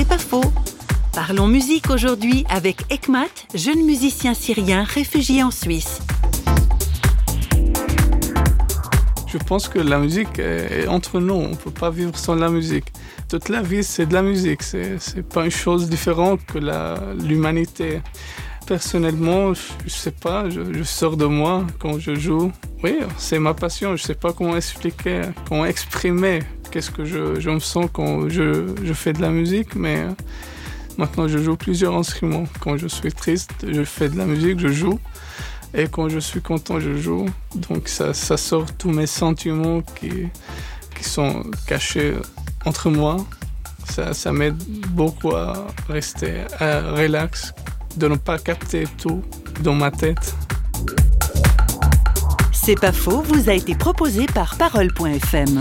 C'est 0.00 0.08
pas 0.08 0.16
faux. 0.16 0.50
Parlons 1.12 1.46
musique 1.46 1.90
aujourd'hui 1.90 2.46
avec 2.48 2.90
Ekmat, 2.90 3.28
jeune 3.54 3.84
musicien 3.84 4.32
syrien 4.32 4.82
réfugié 4.82 5.42
en 5.42 5.50
Suisse. 5.50 6.00
Je 9.26 9.36
pense 9.36 9.68
que 9.68 9.78
la 9.78 9.98
musique 9.98 10.38
est 10.38 10.86
entre 10.86 11.20
nous, 11.20 11.34
on 11.34 11.48
ne 11.50 11.54
peut 11.54 11.70
pas 11.70 11.90
vivre 11.90 12.16
sans 12.16 12.34
la 12.34 12.48
musique. 12.48 12.86
Toute 13.28 13.50
la 13.50 13.60
vie, 13.60 13.84
c'est 13.84 14.06
de 14.06 14.14
la 14.14 14.22
musique, 14.22 14.62
c'est 14.62 14.96
n'est 15.16 15.22
pas 15.22 15.44
une 15.44 15.50
chose 15.50 15.90
différente 15.90 16.40
que 16.46 16.58
l'humanité. 17.22 18.00
Personnellement, 18.66 19.52
je 19.52 19.84
ne 19.84 19.90
sais 19.90 20.12
pas, 20.12 20.48
je, 20.48 20.82
sors 20.82 21.18
de 21.18 21.26
moi 21.26 21.66
quand 21.78 21.98
je 21.98 22.14
joue. 22.14 22.50
Oui, 22.82 23.00
c'est 23.18 23.38
ma 23.38 23.52
passion, 23.52 23.96
je 23.96 24.02
ne 24.02 24.06
sais 24.06 24.14
pas 24.14 24.32
comment 24.32 24.56
expliquer, 24.56 25.20
comment 25.46 25.66
exprimer 25.66 26.38
qu'est-ce 26.70 26.90
que 26.90 27.04
je, 27.04 27.40
je, 27.40 27.50
me 27.50 27.60
sens 27.60 27.86
quand 27.92 28.28
je, 28.28 28.66
je, 28.82 28.92
fais 28.92 29.12
de 29.12 29.20
la 29.20 29.30
musique, 29.30 29.74
mais 29.74 30.06
maintenant 30.98 31.28
je 31.28 31.38
joue 31.38 31.56
plusieurs 31.56 31.94
instruments. 31.94 32.44
Quand 32.60 32.76
je 32.76 32.86
suis 32.86 33.12
triste, 33.12 33.50
je 33.68 33.82
fais 33.84 34.08
de 34.08 34.16
la 34.16 34.26
musique, 34.26 34.58
je 34.58 34.68
joue. 34.68 34.98
Et 35.74 35.86
quand 35.86 36.08
je 36.08 36.18
suis 36.18 36.40
content, 36.40 36.80
je 36.80 36.96
joue. 36.96 37.26
Donc 37.54 37.88
ça, 37.88 38.12
ça 38.14 38.36
sort 38.36 38.66
tous 38.76 38.90
mes 38.90 39.06
sentiments 39.06 39.82
qui, 39.82 40.28
qui 40.96 41.04
sont 41.04 41.44
cachés 41.66 42.14
entre 42.64 42.90
moi. 42.90 43.16
Ça, 43.88 44.14
ça 44.14 44.32
m'aide 44.32 44.56
beaucoup 44.90 45.34
à 45.34 45.66
rester 45.88 46.44
relax, 46.60 47.52
de 47.96 48.08
ne 48.08 48.16
pas 48.16 48.38
capter 48.38 48.84
tout 48.98 49.22
dans 49.62 49.74
ma 49.74 49.90
tête. 49.90 50.34
C'est 52.52 52.78
pas 52.78 52.92
faux, 52.92 53.22
vous 53.22 53.48
a 53.48 53.54
été 53.54 53.74
proposé 53.74 54.26
par 54.26 54.56
Parole.fm. 54.56 55.60